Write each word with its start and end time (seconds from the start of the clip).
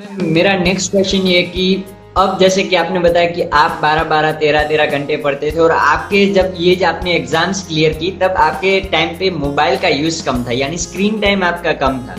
मेरा 0.00 0.52
next 0.58 0.90
question 0.90 1.26
ये 1.26 1.42
कि 1.44 1.84
अब 2.18 2.38
जैसे 2.38 2.62
कि 2.62 2.76
आपने 2.76 3.00
बताया 3.00 3.30
कि 3.30 3.42
आप 3.54 3.80
12 3.82 4.08
12 4.10 4.32
13 4.40 4.68
13 4.68 4.90
घंटे 4.90 5.16
पढ़ते 5.16 5.50
थे 5.50 5.58
और 5.58 5.72
आपके 5.72 6.24
जब 6.32 6.54
ये 6.58 6.74
जब 6.74 6.86
आपने 6.86 7.14
एग्ज़ाम्स 7.14 7.66
क्लियर 7.68 7.92
की 7.92 8.10
तब 8.22 8.34
आपके 8.38 8.80
टाइम 8.92 9.16
पे 9.18 9.30
मोबाइल 9.30 9.76
का 9.78 9.88
यूज़ 9.88 10.24
कम 10.26 10.44
था 10.44 10.52
यानी 10.52 10.78
स्क्रीन 10.78 11.20
टाइम 11.20 11.44
आपका 11.44 11.72
कम 11.82 11.98
था 11.98 12.16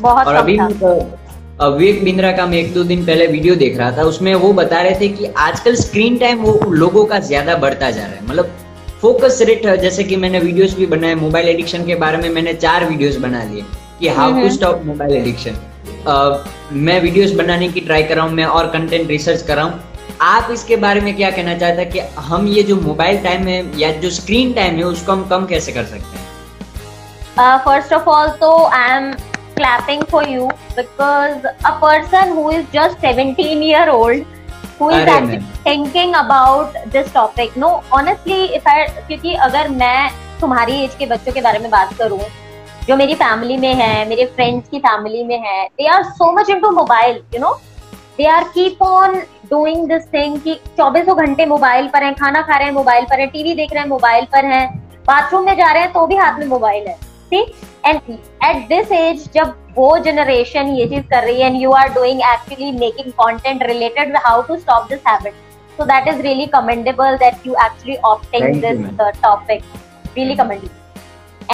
बहुत 0.00 0.26
और 0.26 0.34
कम 0.34 0.40
अभी 0.40 0.56
था। 0.58 0.68
तो 0.68 1.70
विवेक 1.70 2.04
बिंद्रा 2.04 2.32
का 2.32 2.46
मैं 2.46 2.58
एक 2.58 2.72
दो 2.74 2.84
दिन 2.84 3.04
पहले 3.06 3.26
वीडियो 3.26 3.54
देख 3.56 3.78
रहा 3.78 3.90
था 3.96 4.02
उसमें 4.04 4.34
वो 4.36 4.52
बता 4.52 4.80
रहे 4.82 5.00
थे 5.00 5.08
कि 5.08 5.32
आजकल 5.38 5.74
स्क्रीन 5.76 6.18
टाइम 6.18 6.38
वो 6.38 6.58
लोगों 6.72 7.04
का 7.04 7.18
ज़्यादा 7.22 7.56
बढ़ता 7.56 7.90
जा 7.90 8.06
रहा 8.06 8.14
है 8.14 8.26
मतलब 8.26 8.54
फोकस 9.00 9.38
रेट 9.42 9.66
जैसे 9.80 10.04
कि 10.04 10.16
मैंने 10.16 10.38
वीडियोस 10.40 10.76
भी 10.76 10.86
बनाए 10.86 11.14
मोबाइल 11.16 11.48
एडिक्शन 11.48 11.86
के 11.86 11.94
बारे 11.96 12.18
में 12.18 12.28
मैंने 12.30 12.54
चार 12.54 12.88
वीडियोस 12.88 13.16
बना 13.18 13.44
लिए 13.44 13.64
कि 14.00 14.08
how 14.10 14.40
to. 14.40 14.48
Stop 14.50 14.82
mobile 14.84 15.16
addiction 15.16 15.56
मैं 16.06 17.00
वीडियोस 17.00 17.32
बनाने 17.36 17.68
की 17.68 17.80
ट्राई 17.80 18.02
कर 18.02 18.16
रहा 18.16 18.24
हूँ 18.26 18.32
मैं 18.34 18.44
और 18.44 18.70
कंटेंट 18.70 19.08
रिसर्च 19.08 19.42
कर 19.46 19.56
रहा 19.56 19.64
हूँ 19.64 19.80
आप 20.20 20.50
इसके 20.52 20.76
बारे 20.76 21.00
में 21.00 21.14
क्या 21.16 21.30
कहना 21.30 21.56
चाहते 21.58 21.82
हैं 21.82 21.90
कि 21.90 22.00
हम 22.22 22.46
ये 22.48 22.62
जो 22.62 22.76
मोबाइल 22.76 23.22
टाइम 23.22 23.46
है 23.48 23.60
या 23.80 23.92
जो 24.00 24.10
स्क्रीन 24.10 24.52
टाइम 24.52 24.76
है 24.76 24.84
उसको 24.84 25.12
हम 25.12 25.24
कम 25.28 25.46
कैसे 25.46 25.72
कर 25.72 25.84
सकते 25.84 26.16
हैं 26.16 26.30
first 27.64 27.92
of 27.92 28.08
all, 28.08 28.36
so 28.38 28.48
I 28.72 28.82
am 28.90 29.14
clapping 29.56 30.02
for 30.06 30.22
you 30.24 30.50
because 30.76 31.46
a 31.64 31.72
person 31.78 32.32
who 32.32 32.50
is 32.50 32.66
just 32.72 33.00
17 33.00 33.62
year 33.62 33.88
old 33.90 34.26
who 34.78 34.90
is 34.90 35.08
actually 35.08 35.40
thinking 35.64 36.14
about 36.14 36.76
this 36.88 37.10
topic. 37.12 37.56
No, 37.56 37.72
honestly, 37.92 38.40
if 38.54 38.66
I 38.66 38.76
क्योंकि 39.08 39.34
अगर 39.46 39.68
मैं 39.76 40.10
तुम्हारी 40.40 40.80
एज 40.84 40.94
के 40.98 41.06
बच्चों 41.06 41.32
के 41.32 41.40
बारे 41.40 41.58
में 41.58 41.70
बात 41.70 41.94
करूँ 41.98 42.20
जो 42.86 42.96
मेरी 42.96 43.14
फैमिली 43.14 43.56
में 43.56 43.74
है 43.74 44.08
मेरे 44.08 44.24
फ्रेंड्स 44.36 44.68
की 44.68 44.78
फैमिली 44.78 45.22
में 45.24 45.38
है 45.40 45.64
they 45.66 45.86
are 45.86 46.02
so 46.04 46.30
much 46.32 46.50
into 46.60 46.70
mobile 46.70 47.20
you 47.34 47.40
know 47.40 47.52
they 48.18 48.26
are 48.26 48.44
keep 48.54 48.82
on 48.82 49.14
doing 49.50 49.86
this 49.88 50.06
thing 50.14 50.38
कि 50.40 50.54
चौबीसों 50.76 51.16
घंटे 51.16 51.46
मोबाइल 51.46 51.88
पर 51.92 52.04
हैं 52.04 52.14
खाना 52.14 52.42
खा 52.42 52.56
रहे 52.56 52.66
हैं 52.66 52.74
मोबाइल 52.74 53.04
पर 53.10 53.20
हैं 53.20 53.28
टीवी 53.30 53.54
देख 53.54 53.72
रहे 53.72 53.82
हैं 53.82 53.88
मोबाइल 53.88 54.24
पर 54.32 54.44
हैं 54.44 54.66
बाथरूम 55.06 55.44
में 55.46 55.56
जा 55.56 55.70
रहे 55.72 55.82
हैं 55.82 55.92
तो 55.92 56.06
भी 56.06 56.16
हाथ 56.16 56.38
में 56.38 56.46
मोबाइल 56.46 56.88
है। 56.88 56.94
ठीक 57.30 57.54
एंड 57.86 58.00
एट 58.44 58.66
दिस 58.68 58.92
एज 58.92 59.28
जब 59.34 59.54
वो 59.76 59.96
जनरेशन 60.04 60.74
ये 60.76 60.86
चीज़ 60.88 61.06
कर 61.10 61.24
रही 61.24 61.40
है 61.40 61.46
and 61.46 61.60
you 61.62 61.70
are 61.72 61.92
doing 61.94 62.20
actually 62.32 62.70
making 62.78 63.12
content 63.22 63.62
related 63.62 64.16
how 64.26 64.42
to 64.42 64.56
stop 64.56 64.88
this 64.90 65.00
habit 65.08 65.34
so 65.78 65.84
that 65.88 66.08
is 66.10 66.18
really 66.24 66.46
commendable 66.48 67.14
that 67.20 67.46
you 67.46 67.54
actually 67.60 67.98
opting 68.04 68.42
Thank 68.42 68.60
this 68.60 69.00
uh, 69.00 69.10
topic. 69.22 69.62
Really 70.16 70.36
commendable. 70.36 70.81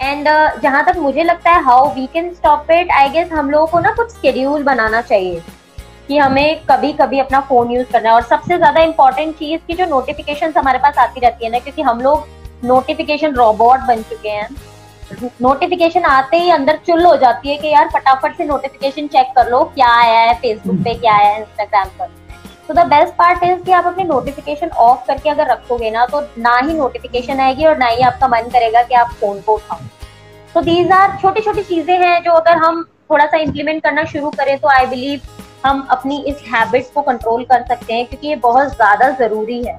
And 0.02 0.28
uh, 0.28 0.62
जहाँ 0.62 0.84
तक 0.84 0.96
मुझे 0.98 1.22
लगता 1.24 1.50
है 1.50 1.62
how 1.64 1.88
we 1.94 2.06
can 2.06 2.32
stop 2.34 2.70
it 2.70 2.90
I 2.92 3.08
guess 3.08 3.32
हम 3.32 3.50
लोगों 3.50 3.66
को 3.66 3.78
ना 3.80 3.92
कुछ 3.92 4.12
शेड्यूल 4.12 4.62
बनाना 4.64 5.00
चाहिए। 5.02 5.42
कि 6.08 6.18
हमें 6.18 6.60
कभी 6.66 6.92
कभी 6.92 7.18
अपना 7.18 7.40
फ़ोन 7.48 7.70
यूज़ 7.70 7.90
करना 7.92 8.08
है। 8.08 8.14
और 8.14 8.22
सबसे 8.24 8.56
ज़्यादा 8.56 8.80
इंपॉर्टेंट 8.82 9.34
चीज़ 9.36 9.60
की 9.66 9.74
जो 9.74 9.86
नोटिफिकेशन 9.86 10.52
हमारे 10.56 10.78
पास 10.78 10.98
आती 10.98 11.20
रहती 11.20 11.44
है 11.44 11.50
ना 11.52 11.58
क्योंकि 11.58 11.82
हम 11.82 12.00
लोग 12.00 12.26
नोटिफिकेशन 12.64 13.34
रोबोट 13.34 13.80
बन 13.88 14.02
चुके 14.02 14.28
हैं। 14.28 14.48
नोटिफिकेशन 15.42 16.04
आते 16.04 16.36
ही 16.36 16.50
अंदर 16.50 16.76
चुल 16.86 17.04
हो 17.06 17.16
जाती 17.16 17.48
है 17.48 17.56
कि 17.56 17.68
यार 17.68 17.88
फटाफट 17.94 18.36
से 18.36 18.44
नोटिफिकेशन 18.44 19.06
चेक 19.08 19.32
कर 19.36 19.50
लो 19.50 19.62
क्या 19.74 19.90
आया 19.96 20.20
है 20.20 20.34
फेसबुक 20.40 20.82
पे 20.84 20.94
क्या 20.94 21.14
आया 21.14 21.28
है 21.28 21.38
इंस्टाग्राम 21.40 21.88
पर। 21.98 22.10
तो 22.68 22.74
द 22.74 22.78
बेस्ट 22.86 23.14
पार्ट 23.14 23.42
इज़ 23.44 23.62
कि 23.64 23.72
आप 23.72 23.86
अपने 23.86 24.04
नोटिफिकेशन 24.04 24.68
ऑफ़ 24.78 25.06
करके 25.06 25.30
अगर 25.30 25.46
रखोगे 25.50 25.90
ना 25.90 26.04
तो 26.06 26.20
ना 26.38 26.56
ही 26.58 26.74
नोटिफिकेशन 26.74 27.40
आएगी 27.40 27.64
और 27.64 27.78
ना 27.78 27.86
ही 27.86 28.02
आपका 28.02 28.28
मन 28.28 28.48
करेगा 28.52 28.82
कि 28.82 28.94
आप 28.94 29.12
फ़ोन 29.20 29.40
को 29.40 29.54
उठाओ। 29.54 29.78
तो 30.54 30.60
दीज 30.60 30.92
आर 30.92 31.16
छोटी 31.22 31.40
छोटी 31.40 31.62
चीज़ें 31.62 31.96
हैं 31.98 32.22
जो 32.22 32.32
अगर 32.32 32.56
हम 32.56 32.82
थोड़ा 33.10 33.26
सा 33.26 33.38
इम्प्लीमेंट 33.38 33.82
करना 33.82 34.04
शुरू 34.04 34.30
करें 34.30 34.58
तो 34.58 34.68
आई 34.68 34.86
बिलीव 34.86 35.20
हम 35.64 35.80
अपनी 35.90 36.22
इस 36.28 36.42
हैबिट 36.48 36.92
को 36.94 37.02
कंट्रोल 37.02 37.44
कर 37.44 37.64
सकते 37.68 37.94
हैं 37.94 38.06
क्योंकि 38.06 38.28
ये 38.28 38.36
बहुत 38.36 38.74
ज़्यादा 38.74 39.08
ज़रूरी 39.18 39.62
है। 39.64 39.78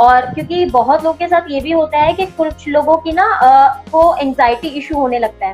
और 0.00 0.26
क्योंकि 0.26 0.64
बहुत 0.66 1.04
लोगों 1.04 1.16
के 1.18 1.28
साथ 1.28 1.50
ये 1.50 1.60
भी 1.60 1.72
होता 1.72 1.98
है 1.98 2.12
कि 2.12 2.26
कुछ 2.38 2.66
लोगों 2.68 2.96
की 2.96 3.12
ना 3.12 3.24
अ, 3.24 3.82
को 3.92 4.14
एंजाइटी 4.16 4.68
इशू 4.68 4.98
होने 4.98 5.18
लगता 5.18 5.46
है। 5.46 5.52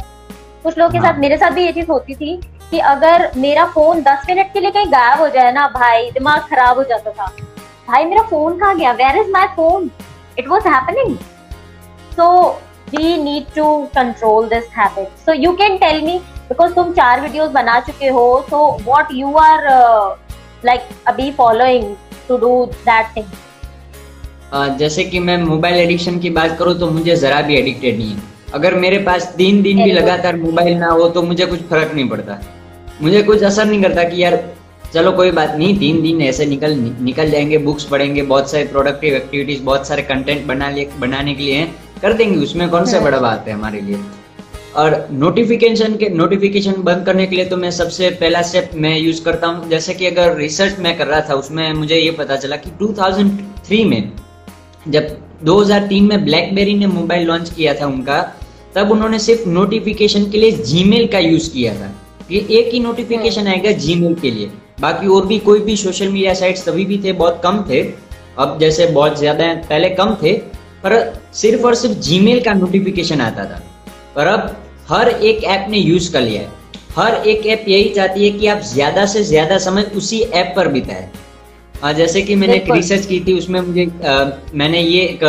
कुछ 0.63 0.79
लोगों 0.79 0.93
के 0.93 0.99
हाँ। 0.99 1.13
साथ 1.13 1.19
मेरे 1.19 1.37
साथ 1.37 1.51
भी 1.51 1.65
ये 1.65 1.73
चीज़ 1.73 1.91
होती 1.91 2.15
थी 2.15 2.41
कि 2.71 2.79
अगर 2.87 3.31
मेरा 3.37 3.65
फ़ोन 3.75 4.03
10 4.03 4.25
मिनट 4.29 4.53
के 4.53 4.61
लिए 4.61 4.71
कहीं 4.71 4.93
गायब 4.93 5.21
हो 5.21 5.29
जाए 5.35 5.53
ना 5.53 5.67
भाई 5.75 6.11
दिमाग 6.11 6.41
खराब 6.51 6.77
हो 6.77 6.83
जाता 6.85 7.11
था। 7.11 7.27
भाई 7.89 8.05
मेरा 8.05 8.23
फ़ोन 8.31 8.59
कहाँ 8.59 8.77
गया? 8.79 8.93
Where 8.93 9.17
is 9.19 9.31
my 9.33 9.47
phone 9.57 9.91
it 10.39 10.49
was 10.49 10.69
happening 10.69 11.17
so 12.17 12.29
we 12.91 13.17
need 13.23 13.55
to 13.55 13.65
control 13.95 14.49
this 14.49 14.65
habit 14.77 15.09
so 15.27 15.33
you 15.35 15.53
can 15.57 15.77
tell 15.79 16.03
me 16.05 16.19
because 16.49 16.73
तुम 16.75 16.93
चार 16.93 17.21
वीडियोस 17.21 17.51
बना 17.53 17.79
चुके 17.81 18.09
हो 18.09 18.25
so 18.51 18.61
what 18.83 19.09
you 19.13 19.35
are 19.39 19.67
like 20.65 20.89
अभी 21.09 21.31
following 21.33 21.95
to 22.29 22.37
do 22.39 22.65
that 22.67 23.17
thing 23.17 24.77
जैसे 24.79 25.05
कि 25.05 25.19
मैं 25.21 25.37
mobile 25.39 25.77
addiction 25.77 26.19
की 26.19 26.31
बात 26.37 26.57
करूँ 26.59 26.79
तो 26.79 26.91
मुझे 26.91 27.17
जरा 27.17 27.41
भी 27.43 27.57
एडिक्टेड 27.57 27.97
नहीं 27.99 28.11
है। 28.11 28.23
अगर 28.55 28.75
मेरे 28.77 28.99
पास 29.05 29.27
तीन 29.37 29.63
दिन 29.63 29.83
भी 29.83 29.91
लगातार 29.93 30.37
मोबाइल 30.37 30.77
ना 30.79 30.89
हो 30.91 31.09
तो 31.09 31.23
मुझे 31.23 31.47
कुछ 31.47 31.63
फ़र्क 31.71 31.93
नहीं 31.95 32.09
पड़ता। 32.09 32.39
मुझे 33.03 33.23
कुछ 33.23 33.43
असर 33.43 33.65
नहीं 33.65 33.83
करता 33.83 34.05
कि 34.05 34.23
यार 34.23 34.37
चलो 34.95 35.11
कोई 35.13 35.31
बात 35.31 35.55
नहीं 35.57 35.79
तीन 35.79 36.01
दिन 36.03 36.21
ऐसे 36.23 36.47
निकल 36.47 36.75
निकल 37.03 37.31
जाएँगे 37.31 37.59
बुक्स 37.59 37.85
पढ़ेंगे 37.85 38.23
बहुत 38.23 38.51
सारे 38.51 38.65
प्रोडक्टिव 38.65 39.15
एक्टिविटीज़ 39.15 39.63
बहुत 39.63 39.87
सारे 39.87 40.03
कंटेंट 40.03 40.47
बना 40.47 40.71
लिए 40.71 40.89
बनाने 41.01 41.35
के 41.35 41.43
लिए 41.43 41.55
हैं 41.55 41.75
कर 42.03 42.13
देंगे 42.13 42.39
उसमें 42.39 42.69
कौन 42.71 42.85
सा 42.85 42.97
हम्म। 42.97 43.07
बड़ा 43.07 43.19
बात 43.19 43.49
है 43.49 43.55
हमारे 43.55 43.81
लिए? 43.81 43.99
और 44.77 45.09
नोटिफिकेशन 45.13 45.97
के 45.97 46.09
नोटिफिकेशन 46.09 46.83
बंद 46.83 47.05
करने 47.07 47.27
के 47.27 47.37
लिए 47.37 47.45
तो 47.45 47.57
मैं 47.57 47.71
सबसे 47.71 48.11
पहला 48.11 48.43
स्टेप 48.43 48.71
मैं 48.75 48.97
यूज़ 48.99 49.23
करता 49.25 49.47
हूँ। 49.47 49.69
जैसे 49.71 49.95
कि 49.95 50.07
अगर 50.07 50.37
रिसर्च 50.37 50.79
मैं 50.79 50.97
कर 50.99 51.07
रहा 51.07 51.21
था 51.21 51.35
उसमें 51.35 51.73
मुझे 51.73 51.97
ये 51.97 52.11
पता 52.11 52.37
चला 52.37 52.57
कि 52.57 52.71
2003 52.83 53.85
में 53.85 54.13
जब 54.89 55.17
2003 55.45 56.09
में 56.09 56.25
ब्लैकबेरी 56.25 56.75
ने 56.75 56.87
मोबाइल 56.87 57.27
लॉन्च 57.27 57.51
किया 57.51 57.75
था 57.75 57.87
उनका 57.87 58.21
तब 58.75 58.91
उन्होंने 58.91 59.19
सिर्फ़ 59.19 59.49
नोटिफिकेशन 59.49 60.31
के 60.31 60.39
लिए 60.39 60.51
जीमेल 60.65 61.07
का 61.07 61.19
यूज़ 61.19 61.53
किया 61.53 61.75
था। 61.75 61.93
ये 62.31 62.41
एक 62.51 62.73
ही 62.73 62.81
नोटिफिकेशन 62.81 63.47
आएगा 63.47 63.71
जीमेल 63.75 64.15
के 64.15 64.31
लिए। 64.31 64.51
बाकी 64.81 65.07
और 65.09 65.27
भी 65.27 65.39
कोई 65.39 65.61
भी 65.61 65.77
सोशल 65.77 66.09
मीडिया 66.09 66.35
साइट्स 66.35 66.65
तभी 66.65 66.85
भी 66.85 66.99
थे 67.05 67.13
बहुत 67.15 67.41
कम 67.45 67.65
थे। 67.71 67.83
अब 68.39 68.59
जैसे 68.61 68.87
बहुत 68.89 69.19
ज़्यादा 69.19 69.45
हैं, 69.45 69.61
पहले 69.63 69.91
कम 69.91 70.15
थे 70.23 70.33
पर 70.83 71.23
सिर्फ़ 71.35 71.65
और 71.67 71.75
सिर्फ़ 71.75 71.99
जीमेल 72.01 72.41
का 72.41 72.53
नोटिफिकेशन 72.55 73.21
आता 73.21 73.45
था। 73.45 73.63
पर 74.15 74.27
अब 74.27 74.57
हर 74.89 75.09
एक 75.09 75.45
ऐप 75.45 75.67
ने 75.71 75.79
यूज़ 75.79 76.13
कर 76.13 76.21
लिया 76.21 76.43
है। 76.43 76.57
हर 76.97 77.15
एक 77.29 77.47
ऐप 77.47 77.65
यही 77.69 77.89
चाहती 77.95 78.25
है 78.25 78.39
कि 78.39 78.47
आप 78.47 78.61
ज़्यादा 78.65 79.07
से 79.07 79.23
ज़्यादा 79.25 79.59
समय 79.59 79.83
उसी 79.97 80.21
ऐप 80.21 80.53
पर 80.57 80.69
बिताए। 80.69 81.09
हाँ, 81.83 81.93
जैसे 81.93 82.23
कि 82.23 82.35
मैंने 82.35 82.55
एक 82.55 82.71
रिसर्च 82.71 83.07
की 83.07 83.21
थी 83.27 83.39
उसमें 83.39 83.61
मुझे 83.61 83.85
अ, 83.85 84.41
मैंने 84.55 84.81
ये 84.81 85.03
एक, 85.03 85.25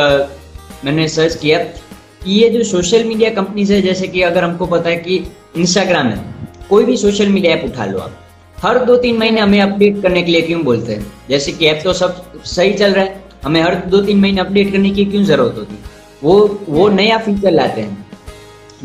मैंने 0.86 1.08
सर्च 1.08 1.36
किया 1.36 1.58
कि 1.60 2.32
ये 2.34 2.50
जो 2.50 2.64
सोशल 2.64 3.04
मीडिया 3.04 3.30
कंपनीज़ 3.32 3.74
है 3.74 3.82
जैसे 3.82 4.08
कि 4.08 4.22
अगर 4.22 4.44
हमको 4.44 4.66
पता 4.68 4.90
है 4.90 4.96
कि 4.98 5.24
इंस्टाग्राम 5.58 6.08
है 6.08 6.39
कोई 6.70 6.86
भी 6.86 6.98
सोशल 6.98 7.30
मीडिया 7.30 7.54
ऐप 7.54 7.64
उठा 7.66 7.86
लो 7.86 8.00
आप। 8.00 8.18
हर 8.58 8.86
दो 8.86 8.96
तीन 8.96 9.18
महीने 9.18 9.42
हमें 9.42 9.62
अपडेट 9.62 10.02
करने 10.02 10.22
के 10.24 10.32
लिए 10.32 10.42
क्यों 10.42 10.64
बोलते 10.64 10.94
हैं? 10.94 11.14
जैसे 11.30 11.52
कि 11.52 11.66
ऐप 11.66 11.82
तो 11.84 11.94
सब 11.94 12.44
सही 12.44 12.74
चल 12.74 12.94
रहा 12.94 13.06
है 13.06 13.24
हमें 13.44 13.62
हर 13.62 13.76
दो 13.76 14.02
तीन 14.02 14.20
महीने 14.20 14.42
अपडेट 14.42 14.72
करने 14.72 14.90
की 14.90 15.06
क्यों 15.06 15.24
ज़रूरत 15.24 15.56
होती? 15.58 15.80
वो 16.24 16.60
वो 16.70 16.90
नया 16.90 17.18
फीचर 17.18 17.52
लाते 17.52 17.82
हैं। 17.82 18.06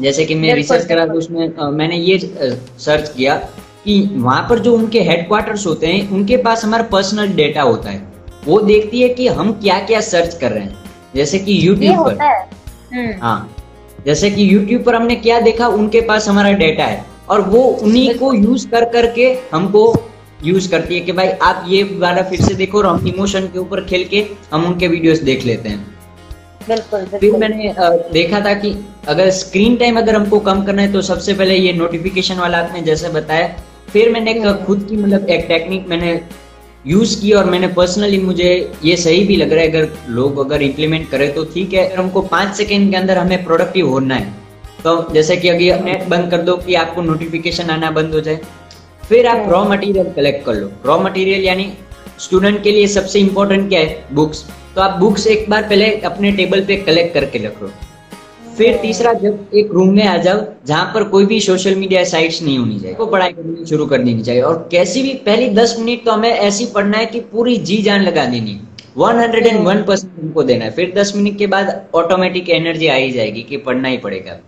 जैसे 0.00 0.24
कि 0.24 0.34
मैं 0.34 0.54
रिसर्च 0.54 0.86
करा 0.86 1.06
तो 1.06 1.12
उसमें 1.12 1.54
अ, 1.54 1.70
मैंने 1.70 1.96
ये 1.96 2.18
सर्च 2.78 3.12
किया 3.16 3.36
कि 3.84 4.10
वहाँ 4.12 4.46
पर 4.50 4.58
जो 4.58 4.74
उनके 4.76 5.00
हेडक्वार्टर्स 5.00 5.66
होते 5.66 5.86
हैं 5.86 6.10
उनके 6.10 6.36
पास 6.36 6.64
हमारा 6.64 6.82
पर्सनल 6.82 7.28
डेटा 7.28 7.62
होता 7.62 7.90
है। 7.90 8.12
वो 8.44 8.60
देखती 8.60 9.02
है 9.02 9.08
कि 9.08 9.28
हम 9.28 9.52
क्या 9.52 9.78
क्या 9.78 10.00
सर्च 10.00 10.34
कर 10.34 10.50
रहे 10.52 10.62
हैं। 10.62 10.76
जैसे 11.16 11.38
कि 11.38 11.68
यूट्यूब 11.68 11.96
पर। 12.06 12.14
हम्म। 12.94 13.14
हाँ। 13.22 13.56
जैसे 14.06 14.30
कि 14.30 14.54
यूट्यूब 14.54 14.82
पर 14.82 14.94
हमने 14.94 15.16
क्या 15.16 15.40
देखा? 15.40 15.68
उनके 15.68 16.00
पास 16.00 16.28
हमारा 16.28 16.52
डेटा 16.52 16.84
है। 16.84 17.13
और 17.28 17.40
वो 17.50 17.62
उन्हीं 17.82 18.14
को 18.18 18.32
यूज़ 18.34 18.66
कर 18.68 18.84
करके 18.92 19.26
हमको 19.52 19.82
यूज़ 20.44 20.70
करती 20.70 20.94
है 20.94 21.00
कि 21.00 21.12
भाई 21.12 21.28
आप 21.42 21.64
ये 21.68 21.82
वाला 21.98 22.22
फिर 22.30 22.40
से 22.40 22.54
देखो 22.54 22.78
और 22.78 22.86
हम 22.86 23.06
इमोशन 23.08 23.46
के 23.52 23.58
ऊपर 23.58 23.84
खेल 23.84 24.04
के 24.08 24.26
हम 24.52 24.64
उनके 24.66 24.88
वीडियोस 24.88 25.22
देख 25.22 25.44
लेते 25.44 25.68
हैं। 25.68 25.78
बिल्कुल 26.68 27.04
फिर 27.18 27.36
मैंने 27.38 27.74
देखा 28.12 28.40
था 28.40 28.52
कि 28.54 28.74
अगर 29.08 29.30
स्क्रीन 29.38 29.76
टाइम 29.76 29.98
अगर 29.98 30.16
हमको 30.16 30.38
कम 30.42 30.62
करना 30.64 30.82
है 30.82 30.92
तो 30.92 31.02
सबसे 31.02 31.34
पहले 31.34 31.56
ये 31.56 31.72
नोटिफिकेशन 31.72 32.38
वाला 32.38 32.58
आपने 32.58 32.82
जैसे 32.82 33.08
बताया 33.10 33.48
फिर 33.88 34.12
मैंने 34.12 34.32
हम्म। 34.34 34.54
खुद 34.64 34.86
की 34.90 34.96
मतलब 34.96 35.28
एक 35.30 35.44
टेक्निक 35.48 35.88
मैंने 35.88 36.20
यूज़ 36.84 37.20
की 37.20 37.32
और 37.32 37.44
मैंने 37.50 37.68
पर्सनली 37.74 38.18
मुझे 38.20 38.48
ये 38.84 38.96
सही 38.98 39.24
भी 39.26 39.36
लग 39.36 39.52
रहा 39.52 39.62
है 39.62 39.70
अगर 39.70 39.88
लोग 40.10 40.38
अगर 40.40 40.62
इम्प्लीमेंट 40.62 41.10
करें 41.10 41.32
तो 41.34 41.44
ठीक 41.54 41.74
है। 41.74 41.86
अगर 41.86 41.98
हमको 41.98 42.22
पाँच 42.32 42.56
सेकेंड 42.56 42.90
के 42.90 42.96
अंदर 42.96 43.18
हमें 43.18 43.44
प्रोडक्टिव 43.44 43.88
होना 43.90 44.14
है 44.14 44.32
तो 44.78 44.96
जैसे 45.12 45.36
कि 45.36 45.48
अगर 45.48 45.84
नेट 45.84 46.04
बंद 46.08 46.30
कर 46.30 46.42
दो 46.42 46.56
कि 46.56 46.74
आपको 46.74 47.02
नोटिफिकेशन 47.02 47.70
आना 47.70 47.90
बंद 47.92 48.14
हो 48.14 48.20
जाए 48.20 48.40
फिर 49.08 49.26
आप। 49.26 49.48
रॉ 49.50 49.64
मटेरियल 49.64 50.12
कलेक्ट 50.12 50.44
कर 50.46 50.54
लो। 50.54 50.70
रॉ 50.86 50.98
मटेरियल 51.00 51.44
यानी 51.44 51.72
स्टूडेंट 52.20 52.62
के 52.62 52.72
लिए 52.72 52.86
सबसे 52.88 53.20
इम्पोर्टेंट 53.20 53.68
क्या 53.68 53.80
है? 53.80 54.04
बुक्स 54.12 54.44
तो 54.74 54.80
आप 54.80 54.98
बुक्स 55.00 55.26
एक 55.28 55.48
बार 55.50 55.62
पहले 55.62 55.90
अपने 56.02 56.32
टेबल 56.32 56.64
पे 56.64 56.76
कलेक्ट 56.78 57.14
करके 57.14 57.38
रख 57.38 57.62
लो। 57.62 57.70
फिर 58.56 58.76
तीसरा 58.82 59.12
जब 59.14 59.50
एक 59.54 59.70
रूम 59.72 59.88
में 59.94 60.04
आ 60.04 60.16
जाओ 60.18 60.42
जहाँ 60.66 60.84
पर 60.94 61.04
कोई 61.08 61.26
भी 61.26 61.40
सोशल 61.40 61.74
मीडिया 61.76 62.02
साइट्स 62.04 62.42
नहीं 62.42 62.58
होनी 62.58 62.78
चाहिए 62.80 62.94
को 62.94 63.06
पढ़ाई 63.06 63.32
करनी 63.32 63.66
शुरू 63.66 63.86
कर 63.86 64.02
देनी 64.02 64.22
चाहिए। 64.22 64.42
और 64.42 64.68
कैसी 64.72 65.02
भी 65.02 65.12
पहली 65.26 65.48
दस 65.54 65.76
मिनट 65.80 66.04
तो 66.04 66.12
हमें 66.12 66.30
ऐसी 66.30 66.66
पढ़ना 66.74 66.98
है 66.98 67.06
कि 67.06 67.20
पूरी 67.32 67.56
जी 67.60 67.82
जान 67.82 68.02
लगा 68.02 68.24
देनी 68.26 68.60
one 68.96 69.16
hundred 69.16 69.46
and 69.46 69.60
one 69.66 69.82
percent 69.82 70.12
हमको 70.20 70.42
देना 70.42 70.64
है। 70.64 70.70
फिर 70.70 70.92
दस 70.96 71.12
मिनट 71.16 71.38
के 71.38 71.46
बाद 71.46 71.80
ऑटोमेटिक 71.94 72.50
एनर्जी 72.50 72.86
आ 72.86 72.94
ही 72.94 73.10
जाएगी 73.12 73.42
कि 73.42 73.56
पढ़ना 73.58 73.88
ही 73.88 73.98
पड़ेगा। 73.98 74.38